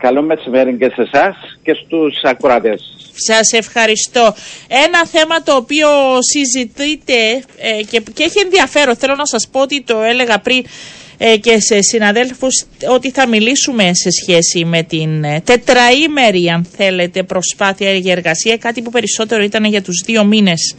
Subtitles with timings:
[0.00, 2.80] Καλό μεσημέρι και σε εσάς και στους ακροατές.
[3.14, 4.34] Σας ευχαριστώ.
[4.68, 5.88] Ένα θέμα το οποίο
[6.20, 7.14] συζητείτε
[7.58, 10.68] ε, και, και έχει ενδιαφέρον, θέλω να σας πω ότι το έλεγα πριν ε,
[11.40, 17.92] και σε συναδέλφους ότι θα μιλήσουμε σε σχέση με την ε, τετραήμερη αν θέλετε προσπάθεια
[17.92, 20.74] για εργασία κάτι που περισσότερο ήταν για τους δύο μήνες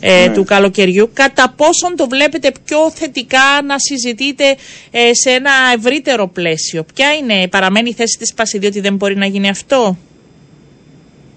[0.00, 0.34] ε, ναι.
[0.34, 4.56] του καλοκαιριού κατά πόσον το βλέπετε πιο θετικά να συζητείτε
[5.12, 9.26] σε ένα ευρύτερο πλαίσιο ποια είναι παραμένει η θέση της Πασιδίου ότι δεν μπορεί να
[9.26, 9.96] γίνει αυτό;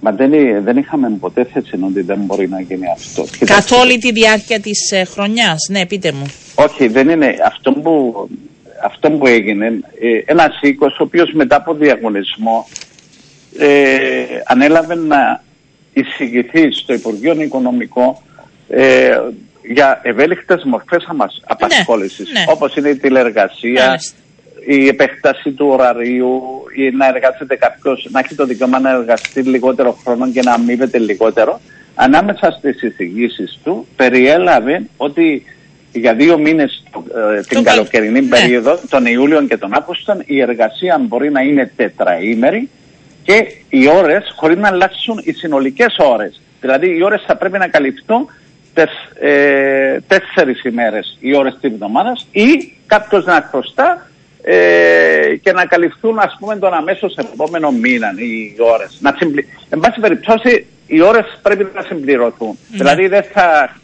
[0.06, 0.32] Μα δεν,
[0.64, 3.26] δεν είχαμε ποτέ θέση ότι δεν μπορεί να γίνει αυτό.
[3.46, 6.26] Καθ' όλη τη διάρκεια της ε, χρονιάς, ναι πείτε μου.
[6.56, 7.36] Όχι, δεν είναι.
[7.46, 8.14] Αυτό που,
[8.84, 12.68] αυτό που έγινε, ε, ένας οίκος ο οποίος μετά από διαγωνισμό
[13.60, 15.44] ε, ανέλαβε να
[15.94, 18.24] εισηγηθεί στο Υπουργείο Οικονομικό
[18.70, 19.18] ε,
[19.74, 24.00] για ευέλικτες μορφές μας ναι, απασχόλησης, ναι, όπως είναι η τηλεργασία,
[24.68, 26.42] η επέκταση του ωραρίου
[26.76, 30.98] ή να εργάζεται κάποιος, να έχει το δικαίωμα να εργαστεί λιγότερο χρόνο και να αμείβεται
[30.98, 31.62] λιγότερο.
[31.96, 35.44] Ανάμεσα στις εισηγήσεις του περιέλαβε ότι
[35.92, 36.84] για δύο μήνες
[37.38, 38.28] ε, την καλοκαιρινή ναι.
[38.28, 42.70] περίοδο, τον Ιούλιο και τον Αύγουστο, η εργασία μπορεί να είναι τετραήμερη
[43.24, 46.42] και οι ώρες χωρίς να αλλάξουν οι συνολικές ώρες.
[46.62, 48.30] Δηλαδή οι ώρες θα πρέπει να καλυφθούν
[48.74, 54.08] τεσ, ε, τέσσερις ημέρες οι ώρες της εβδομάδας ή κάποιος να χρωστά
[54.46, 58.98] ε, και να καλυφθούν ας πούμε τον αμέσως επόμενο μήνα οι ώρες.
[59.02, 59.48] Να συμπλη...
[59.70, 62.58] Εν πάση περιπτώσει οι ώρες πρέπει να συμπληρωθούν.
[62.70, 62.78] Ναι.
[62.78, 63.76] Δηλαδή δεν θα,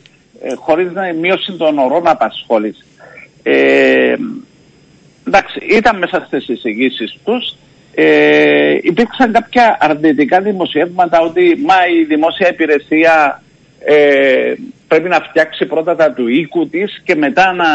[0.42, 2.84] ε, χωρίς να μείωση των ωρών απασχόληση.
[3.44, 4.16] Ε,
[5.28, 7.56] εντάξει, ήταν μέσα στις εισηγήσεις τους.
[7.94, 13.42] Ε, υπήρξαν κάποια αρνητικά δημοσιεύματα ότι μα η δημόσια υπηρεσία
[13.86, 14.54] ε,
[14.88, 17.66] πρέπει να φτιάξει πρώτα τα του οίκου της και μετά να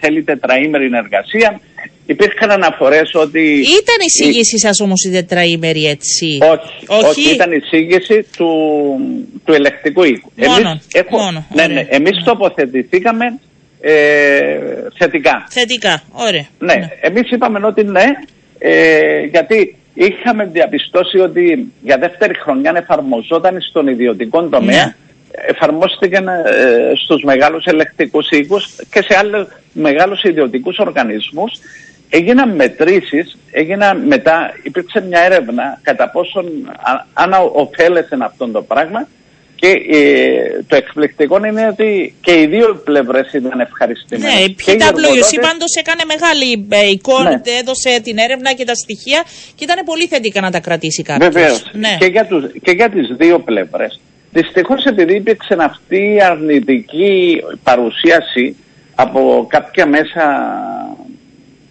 [0.00, 1.60] θέλει τετραήμερη εργασία.
[2.12, 3.40] Υπήρχαν αναφορές ότι.
[3.80, 8.50] Ήταν η εισήγησή σας όμως η τετραήμερη έτσι; Όχι, όχι; ήταν η εισήγηση του,
[9.44, 10.32] του ελεκτικού οίκου.
[10.36, 13.38] Μόνο, εμείς, μόνο, ναι, ναι, εμείς τοποθετηθήκαμε
[13.80, 13.92] ε,
[14.98, 15.46] θετικά.
[15.50, 16.46] Θετικά, ωραία.
[16.58, 16.88] Ναι, ναι.
[17.00, 18.06] εμείς είπαμε ότι ναι,
[18.58, 24.94] ε, γιατί είχαμε διαπιστώσει ότι για δεύτερη χρονιά εφαρμοζόταν στον ιδιωτικό τομέα ναι
[25.32, 26.42] εφαρμόστηκαν ε,
[27.04, 31.52] στους μεγάλους ελεκτικούς οίκους και σε άλλους μεγάλους ιδιωτικούς οργανισμούς.
[32.14, 36.46] Έγιναν μετρήσεις, έγιναν μετά, υπήρξε μια έρευνα κατά πόσον
[37.12, 39.08] αν ωφέλεσαι αυτό το πράγμα
[39.62, 44.34] και ε, το εκπληκτικό είναι ότι και οι δύο πλευρές ήταν ευχαριστημένες.
[44.34, 47.40] Ναι, η PwC πάντως έκανε μεγάλη ε, εικόνα, ναι.
[47.60, 49.22] έδωσε την έρευνα και τα στοιχεία
[49.54, 51.32] και ήταν πολύ θετικά να τα κρατήσει κάποιος.
[51.32, 51.96] Βεβαίως, ναι.
[51.98, 54.00] και, για τους, και για τις δύο πλευρές.
[54.32, 58.56] Δυστυχώς επειδή υπήρξε αυτή η αρνητική παρουσίαση
[58.94, 60.24] από κάποια μέσα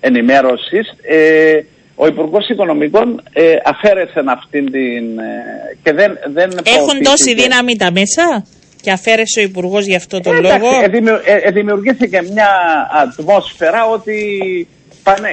[0.02, 1.60] ενημέρωσης, ε,
[1.96, 5.20] ο Υπουργός Οικονομικών ε, αφαίρεσε αυτήν την...
[5.20, 8.46] Ε, και δεν, δεν Έχουν τόση δύναμη τα μέσα
[8.82, 10.68] και αφαίρεσε ο Υπουργός γι' αυτό τον ε, λόγο;
[11.26, 12.50] Ε, δημιουργήθηκε μια
[13.04, 14.18] ατμόσφαιρα ότι
[15.04, 15.30] πάνε,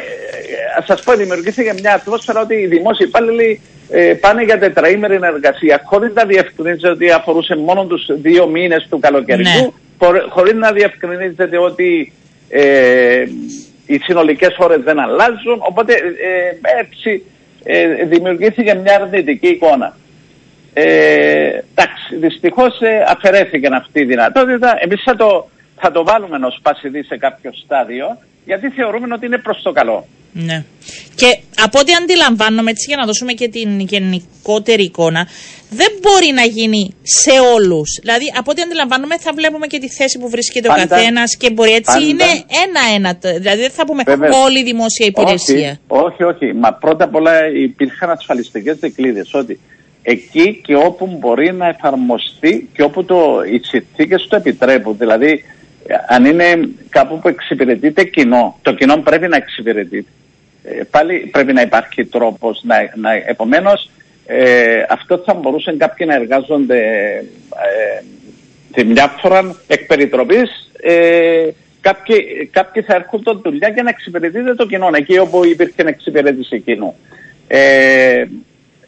[0.87, 6.13] σας πω, δημιουργήθηκε μια ατμόσφαιρα ότι οι δημόσιοι υπάλληλοι ε, πάνε για τετραήμερη εργασία χωρίς
[6.15, 10.21] να διευκρινίζεται ότι αφορούσε μόνο τους δύο μήνες του καλοκαιριού, ναι.
[10.29, 12.13] χωρίς να διευκρινίζεται ότι
[12.49, 13.25] ε,
[13.89, 17.25] οι συνολικές ώρες δεν αλλάζουν, οπότε ε, έτσι
[17.65, 19.97] ε, δημιουργήθηκε μια αρνητική εικόνα.
[20.73, 24.77] Ε, εντάξει, δυστυχώς ε, αφαιρέθηκε αυτή η δυνατότητα.
[24.79, 28.19] Εμείς θα το, θα το βάλουμε ως πασιδί σε κάποιο στάδιο,
[28.51, 30.07] γιατί θεωρούμε ότι είναι προς το καλό.
[30.33, 30.65] Ναι.
[31.15, 35.23] Και από ό,τι αντιλαμβάνομαι, έτσι για να δώσουμε και την γενικότερη εικόνα,
[35.71, 37.89] δεν μπορεί να γίνει σε όλους.
[38.03, 41.73] Δηλαδή, από ό,τι αντιλαμβάνομαι, θα βλέπουμε και τη θέση που βρίσκεται ο καθένας και μπορεί
[41.73, 41.97] έτσι.
[42.09, 42.29] Είναι
[42.65, 43.11] ένα-ένα.
[43.39, 44.03] Δηλαδή, δεν θα πούμε
[44.45, 45.81] όλη η δημόσια υπηρεσία.
[45.87, 46.47] Όχι, όχι, όχι.
[46.55, 47.33] Μα πρώτα απ' όλα
[47.67, 49.61] υπήρχαν ασφαλιστικές δικλείδες ότι
[50.03, 53.19] εκεί και όπου μπορεί να εφαρμοστεί και όπου το,
[53.53, 54.97] οι συνθήκες το επιτρέπουν.
[54.99, 55.45] Δηλαδή,
[56.09, 60.11] αν είναι κάπου που εξυπηρετείται κοινό, το κοινό πρέπει να εξυπηρετείται.
[60.63, 62.63] Ε, πάλι πρέπει να υπάρχει τρόπος.
[62.65, 63.91] Να, να, επομένως,
[64.27, 68.03] ε, αυτό θα μπορούσαν κάποιοι να εργάζονται ε,
[68.73, 71.49] τη μια φορά εκ περιτροπής, ε,
[71.81, 76.95] κάποιοι, κάποιοι θα έρχονται δουλειά για να εξυπηρετείται το κοινό, εκεί όπου υπήρχε εξυπηρέτηση κοινού.
[77.47, 78.25] Ε,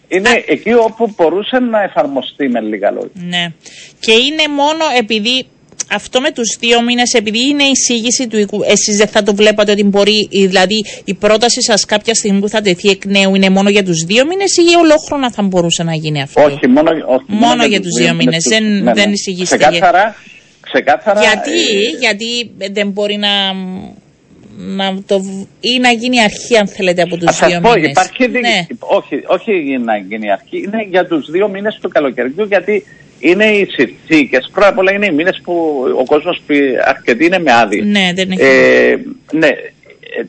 [0.09, 3.11] είναι εκεί όπου μπορούσε να εφαρμοστεί με λίγα λόγια.
[3.15, 3.53] Ναι.
[4.01, 5.47] Και είναι μόνο επειδή
[5.91, 9.35] αυτό με τους δύο μήνες, επειδή είναι η εισήγηση του οίκου, εσείς δεν θα το
[9.35, 13.51] βλέπατε ότι μπορεί, δηλαδή η πρόταση σας κάποια στιγμή που θα τεθεί εκ νέου είναι
[13.51, 17.25] μόνο για τους δύο μήνες ή ολόχρονα θα μπορούσε να γίνει αυτό; Όχι, μόνο, όχι,
[17.27, 18.45] μόνο, μόνο για, τους δύο μήνες.
[18.49, 19.57] Δεν, ναι, δεν εισηγήσετε.
[19.57, 20.17] Ξεκάθαρα,
[20.61, 21.21] ξεκάθαρα.
[21.21, 23.29] Γιατί, ε, γιατί δεν μπορεί να
[24.63, 25.21] να το,
[25.61, 27.91] ή να γίνει αρχή, αν θέλετε, από τους δύο μήνες.
[27.91, 28.67] Υπάρχει ναι.
[28.79, 32.85] όχι, όχι να γίνει αρχή, είναι για τους δύο μήνες του καλοκαιριού, γιατί
[33.21, 34.51] είναι οι συνθήκες.
[34.53, 36.43] Πρώτα απ' όλα είναι οι μήνες που ο κόσμος
[36.85, 37.85] αρκετοί είναι με άδεια.
[37.85, 38.43] Ναι, δεν έχει.
[38.43, 38.97] Ε,
[39.33, 39.49] ναι,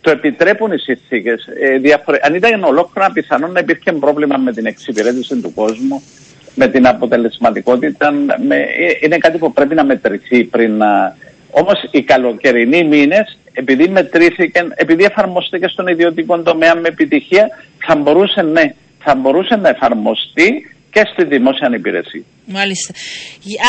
[0.02, 1.46] το επιτρέπουν οι συνθήκες.
[1.46, 1.80] Ε,
[2.22, 6.04] Αν ήταν ολόκληρα, πιθανόν να υπήρχε πρόβλημα με την εξυπηρέτηση του κόσμου,
[6.56, 8.12] με την αποτελεσματικότητα.
[8.48, 11.18] Με, ε, είναι κάτι που πρέπει να μετρηθεί πριν να.
[11.54, 18.42] Όμως οι καλοκαιρινοί μήνες, επειδή μετρήθηκαν, επειδή εφαρμοστήκε στον ιδιωτικό τομέα με επιτυχία, θα μπορούσε,
[18.42, 22.24] ναι, θα μπορούσε να εφαρμοστεί και στη δημόσια υπηρεσία.
[22.46, 22.94] Μάλιστα.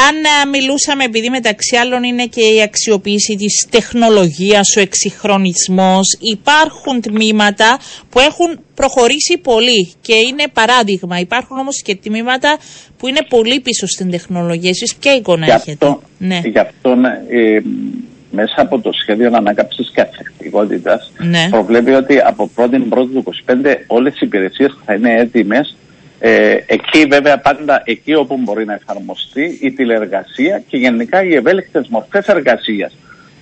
[0.09, 7.79] Αν μιλούσαμε, επειδή μεταξύ άλλων είναι και η αξιοποίηση της τεχνολογίας, ο εξυγχρονισμός, υπάρχουν τμήματα
[8.11, 11.19] που έχουν προχωρήσει πολύ και είναι παράδειγμα.
[11.19, 12.59] Υπάρχουν όμως και τμήματα
[12.99, 14.71] που είναι πολύ πίσω στην τεχνολογία.
[14.71, 16.41] Εσείς ποια εικόνα γι έχετε; ναι.
[16.45, 17.61] Γι' αυτό ναι, ε,
[18.31, 21.49] μέσα από το σχέδιο ανάκαψης και αθεκτικότητας ναι.
[21.51, 23.53] προβλέπει ότι από 1η του 2025
[23.87, 25.77] όλες οι υπηρεσίες θα είναι έτοιμες
[26.25, 31.89] ε, εκεί βέβαια πάντα εκεί όπου μπορεί να εφαρμοστεί η τηλεεργασία και γενικά οι ευέλικτες
[31.89, 32.97] μορφές εργασίας.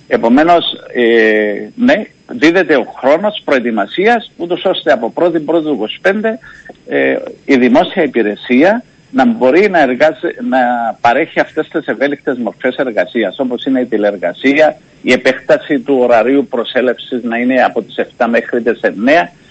[0.07, 6.39] Επομένως, ε, ναι, δίδεται ο χρόνος προετοιμασίας ούτως ώστε από 1η του 2025
[6.87, 9.85] ε, η δημόσια υπηρεσία να μπορεί να,
[10.49, 10.59] να
[11.01, 17.23] παρέχει αυτές τις ευέλικτες μορφές εργασίας όπως είναι η τηλεεργασία, η επέκταση του ωραρίου προσέλευσης
[17.23, 18.87] να είναι από τις 7 μέχρι τις 9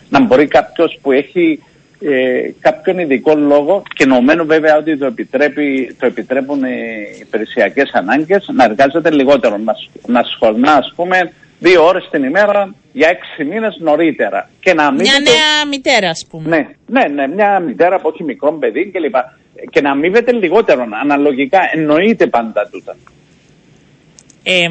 [0.09, 1.63] να μπορεί κάποιος που έχει
[2.01, 8.49] ε, κάποιον ειδικό λόγο και νομμένου βέβαια ότι το, επιτρέπει, το επιτρέπουν οι υπηρεσιακές ανάγκες
[8.53, 9.57] να εργάζεται λιγότερο.
[9.57, 9.75] Να,
[10.07, 14.51] να σχολνά, ας πούμε, δύο ώρες την ημέρα για έξι μήνες νωρίτερα.
[14.61, 16.49] Και να μια νέα μητέρα, ας πούμε.
[16.49, 19.15] Ναι, ναι, ναι, μια μητέρα από όχι μικρό παιδί κλπ.
[19.71, 20.87] Και να αμείβεται λιγότερο.
[21.03, 22.97] Αναλογικά εννοείται πάντα τούτα.
[24.43, 24.69] Ε,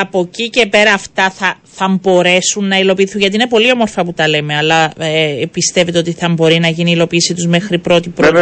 [0.00, 4.12] από εκεί και πέρα αυτά θα, θα μπορέσουν να υλοποιηθούν, γιατί είναι πολύ όμορφα που
[4.12, 8.08] τα λέμε, αλλά ε, πιστεύετε ότι θα μπορεί να γίνει η υλοποίηση τους μέχρι πρώτη
[8.08, 8.38] πρώτη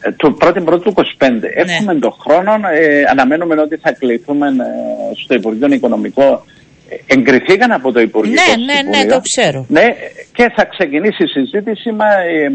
[0.00, 1.02] ε, το πρώτη πρώτη του 25.
[1.30, 1.38] Ναι.
[1.54, 6.44] Έχουμε τον χρόνο, ε, αναμένουμε ότι θα κληθούμε ε, στο Υπουργείο Οικονομικό.
[6.88, 9.64] Ε, εγκριθήκαν από το Υπουργείο Ναι, ναι, ναι, το ξέρω.
[9.68, 9.84] Ναι,
[10.32, 12.06] και θα ξεκινήσει η συζήτηση μα,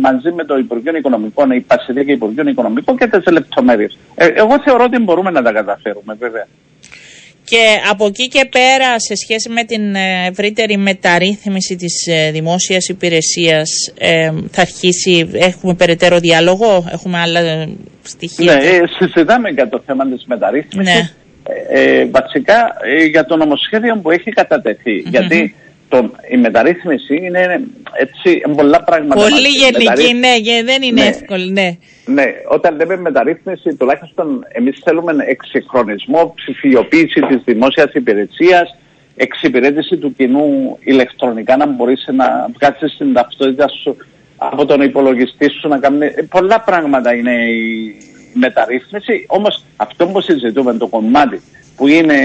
[0.01, 3.98] μαζί με το Υπουργείο Οικονομικών, η Πασιδία και Υπουργείο Οικονομικών και τις λεπτομέρειες.
[4.15, 6.48] εγώ θεωρώ ότι μπορούμε να τα καταφέρουμε, βέβαια.
[7.45, 12.88] Και από εκεί και πέρα, σε σχέση με την ε, ευρύτερη μεταρρύθμιση της ε, δημόσιας
[12.88, 17.68] υπηρεσίας, ε, θα αρχίσει, έχουμε περαιτέρω διάλογο, έχουμε άλλα
[18.01, 20.94] στοιχεία; Ναι, συζητάμε για το θέμα της μεταρρύθμισης.
[20.94, 21.10] Ναι.
[21.69, 22.74] Ε, βασικά
[23.12, 24.34] για το νομοσχέδιο που έχει
[25.06, 25.56] Γιατί
[25.94, 27.63] το, η μεταρρύθμιση είναι
[27.94, 29.22] έτσι πολλά πράγματα.
[29.22, 31.07] Πολύ γενική, ναι, δεν είναι ναι.
[31.07, 31.78] εύκολη, ναι.
[32.06, 38.78] Ναι, όταν λέμε μεταρρύθμιση, τουλάχιστον εμείς θέλουμε εξυγχρονισμό, ψηφιοποίηση της δημόσιας υπηρεσίας,
[39.16, 43.98] εξυπηρέτηση του κοινού ηλεκτρονικά, να μπορείς να βγάλεις την ταυτότητα σου
[44.38, 46.12] από τον υπολογιστή σου να κάνει...
[46.30, 47.96] Πολλά πράγματα είναι η
[48.34, 51.42] μεταρρύθμιση, όμως αυτό που συζητούμε, το κομμάτι
[51.75, 52.16] που είναι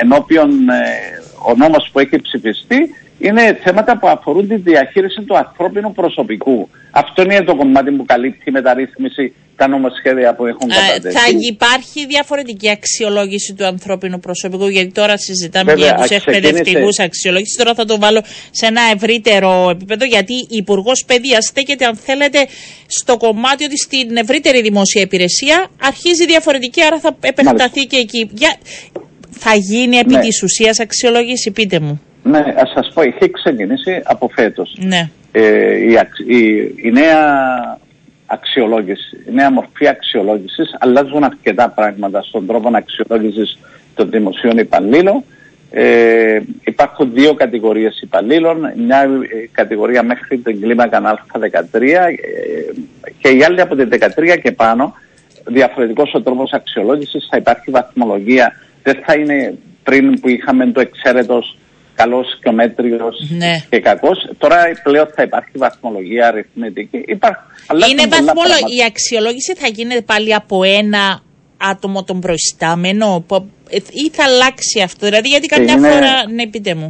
[0.00, 5.92] ενώπιον ε, ο νόμος που έχει ψηφιστεί είναι θέματα που αφορούν τη διαχείριση του ανθρώπινου
[5.92, 6.68] προσωπικού.
[6.90, 11.14] Αυτό είναι το κομμάτι που καλύπτει η μεταρρύθμιση τα νομοσχέδια που έχουν κατατεθεί.
[11.14, 17.56] Θα υπάρχει διαφορετική αξιολόγηση του ανθρώπινου προσωπικού, γιατί τώρα συζητάμε Βέβαια, για τους εκπαιδευτικούς αξιολόγηση.
[17.58, 22.46] Τώρα θα το βάλω σε ένα ευρύτερο επίπεδο, γιατί η Υπουργός Παιδείας στέκεται, αν θέλετε,
[22.86, 28.30] στο κομμάτι ότι στην ευρύτερη δημόσια υπηρεσία αρχίζει διαφορετική, άρα θα επεκταθεί και εκεί.
[28.32, 28.56] Για...
[29.38, 30.20] Θα γίνει επί ναι.
[30.20, 32.00] της ουσίας αξιολόγηση, πείτε μου.
[32.22, 34.76] Ναι, ας σας πω, είχε ξεκινήσει από φέτος.
[34.78, 35.10] Ναι.
[35.32, 37.18] Ε, η, η, η, νέα
[38.26, 43.58] αξιολόγηση, η νέα μορφή αξιολόγησης αλλάζουν αρκετά πράγματα στον τρόπο αξιολόγησης
[43.94, 45.24] των δημοσίων υπαλλήλων.
[45.70, 52.14] Ε, υπάρχουν δύο κατηγορίες υπαλλήλων, μια ε, κατηγορία μέχρι την κλίμακα Α13 ε,
[53.18, 54.94] και η άλλη από την 13 και πάνω,
[55.46, 61.58] διαφορετικός ο τρόπος αξιολόγησης, θα υπάρχει βαθμολογία, δεν θα είναι πριν που είχαμε το εξαίρετος
[61.94, 63.54] καλός και ο μέτριο ναι.
[63.70, 64.18] και κακός.
[64.38, 67.04] Τώρα πλέον θα υπάρχει βαθμολογία αριθμητική.
[67.06, 67.40] Υπάρχει,
[67.90, 68.76] Είναι βαθμολογία.
[68.78, 71.20] Η αξιολόγηση θα γίνεται πάλι από ένα
[71.56, 73.24] άτομο τον προϊστάμενο
[73.70, 75.06] ή θα αλλάξει αυτό.
[75.06, 76.12] Δηλαδή, γιατί καμιά είναι, φορά.
[76.34, 76.86] Ναι, πείτε μου.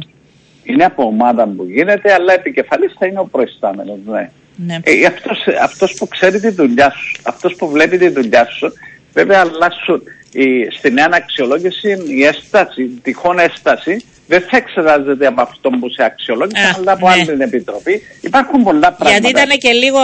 [0.63, 3.97] Είναι από ομάδα που γίνεται, αλλά επικεφαλής θα είναι ο προϊστάμενος.
[4.05, 4.29] Ναι.
[4.65, 4.77] Ναι.
[4.83, 8.73] Ε, αυτός, αυτός που ξέρει τη δουλειά σου, αυτός που βλέπει τη δουλειά σου,
[9.13, 15.41] βέβαια αλλάσουν η, στη νέα αξιολόγηση η έσταση, η τυχόν έσταση δεν θα εξετάζεται από
[15.41, 17.13] αυτόν που σε αξιολόγησε, αλλά από ναι.
[17.13, 18.01] άλλη την επιτροπή.
[18.21, 19.09] Υπάρχουν πολλά πράγματα.
[19.09, 19.99] Γιατί ήταν και λίγο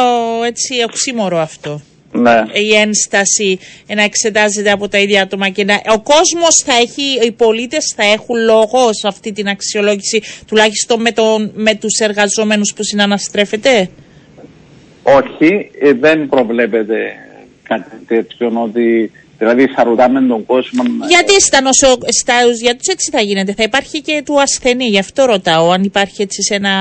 [0.45, 1.81] έτσι οξύμορο αυτό.
[2.11, 2.43] Ναι.
[2.53, 3.59] η ένσταση
[3.95, 8.03] να εξετάζεται από τα ίδια άτομα και να, ο κόσμος θα έχει, οι πολίτες θα
[8.03, 13.89] έχουν λόγο σε αυτή την αξιολόγηση τουλάχιστον με, τον, με τους εργαζόμενους που συναναστρέφεται;
[15.03, 17.15] Όχι, ε, δεν προβλέπεται
[17.63, 20.83] κάτι τέτοιο ότι δηλαδή θα ρωτάμε τον κόσμο.
[21.07, 21.87] Γιατί στα νοσο...
[22.21, 22.33] στα...
[22.61, 26.21] για τους έτσι θα γίνεται, θα υπάρχει και του ασθενή, γι' αυτό ρωτάω, αν υπάρχει
[26.21, 26.71] έτσι σε ένα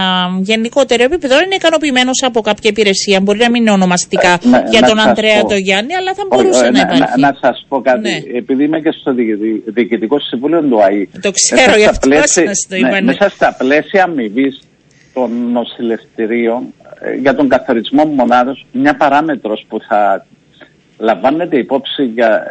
[0.42, 4.80] γενικότερο επίπεδο, είναι ικανοποιημένος από κάποια υπηρεσία, μπορεί να μην είναι ονομαστικά Ε, ναι, για
[4.80, 5.49] να τον σας Αντρέα πω.
[5.49, 7.20] το Γιάννη, αλλά θα Όχι, μπορούσε ε, να να, υπάρχει.
[7.20, 8.37] να, να σας πω κάτι, Ναι.
[8.38, 11.08] επειδή είμαι και στο διοικη- Διοικητικό Συμβούλιο του ΑΗ.
[11.20, 13.00] Το ξέρω, μέσα γι' στα αυτό πλαίσια- σας το είπα, ναι.
[13.00, 14.58] Μέσα στα πλαίσια αμοιβής
[15.14, 20.26] των νοσηλευτηρίων ε, για τον καθορισμό μονάδος, μια παράμετρος που θα
[20.98, 22.42] λαμβάνεται υπόψη για,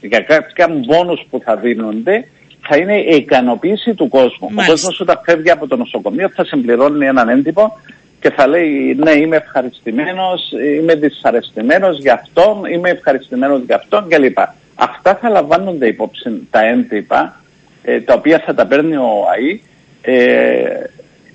[0.00, 2.28] για κάποια μπόνους που θα δίνονται
[2.60, 4.48] θα είναι η ικανοποίηση του κόσμου.
[4.50, 4.62] Μάλιστα.
[4.62, 7.78] Ο κόσμος όταν φεύγει από το νοσοκομείο θα συμπληρώνει έναν έντυπο
[8.20, 14.38] και θα λέει ναι είμαι ευχαριστημένος, είμαι δυσαρεστημένος για αυτόν, είμαι ευχαριστημένος για αυτόν κλπ.
[14.74, 17.40] Αυτά θα λαμβάνονται υπόψη τα έντυπα
[17.82, 19.60] ε, τα οποία θα τα παίρνει ο ΑΗ
[20.00, 20.84] ε,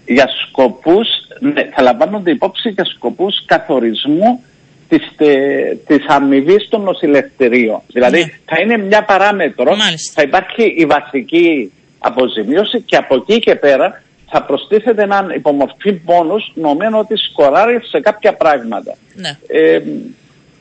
[0.05, 1.07] για σκοπούς,
[1.39, 4.43] ναι, θα λαμβάνονται υπόψη για σκοπούς καθορισμού
[4.89, 7.81] της, τε- της αμοιβής των νοσηλευτηρίων.
[7.87, 8.31] Δηλαδή Ναι.
[8.45, 10.11] θα είναι μια παράμετρο, Μάλιστα.
[10.15, 16.51] θα υπάρχει η βασική αποζημίωση και από εκεί και πέρα θα προστίθεται έναν υπομορφή πόνους
[16.55, 18.95] νομένου ότι σκοράρει σε κάποια πράγματα.
[19.15, 19.37] Ναι.
[19.47, 19.81] Ε,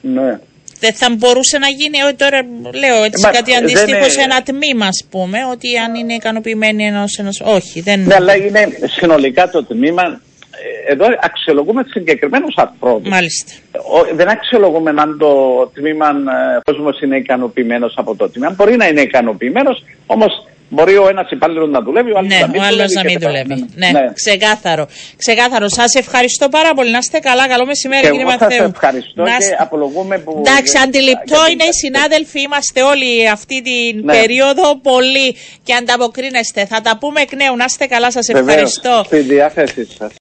[0.00, 0.38] ναι.
[0.81, 2.40] Δεν θα μπορούσε να γίνει, ε, τώρα
[2.75, 6.14] λέω έτσι Μα, κάτι δεν αντίστοιχο είναι- σε ένα τμήμα, ας πούμε, ότι αν είναι
[6.14, 7.16] ικανοποιημένοι ενός.
[7.19, 7.40] Ενός...
[7.45, 8.00] Όχι, δεν.
[8.00, 10.21] Ναι, αλλά είναι συνολικά το τμήμα.
[10.88, 13.09] Ε, Εδώ αξιολογούμε συγκεκριμένους ανθρώπους.
[13.09, 13.52] Μάλιστα.
[14.14, 15.30] Δεν αξιολογούμε αν το
[15.75, 18.50] τμήμα ε, κόσμος είναι ικανοποιημένος από το τμήμα.
[18.50, 22.49] Μπορεί να είναι ικανοποιημένος, όμως μπορεί ο ένας υπάλληλος να δουλεύει, ο άλλος Ναι, να
[22.49, 22.94] μην ο άλλος δουλεύει.
[22.94, 23.49] να και μην τα δουλεύει.
[23.80, 24.06] παραπέρα.
[24.06, 24.87] Ναι, ξεκάθαρο.
[25.16, 25.68] Ξεκάθαρο.
[25.68, 26.90] Σας ευχαριστώ πάρα πολύ.
[26.90, 27.49] Να είστε καλά.
[27.49, 28.64] Καλό μεσημέρι, Και κύριε εγώ σας Μαθαίου.
[28.75, 30.42] ευχαριστώ Να και είστε- απολογούμε που...
[30.47, 34.12] Εντάξει, αντιληπτό για την- είναι οι συνάδελφοι, είμαστε όλοι αυτή την Ναι.
[34.12, 35.26] περίοδο πολύ
[35.66, 36.61] και ανταποκρίνεστε.
[36.73, 37.56] Θα τα πούμε εκ νέου.
[37.56, 39.02] Να είστε καλά, σας Βεβαίως, ευχαριστώ.
[39.06, 40.12] Στη διάθεσή σας.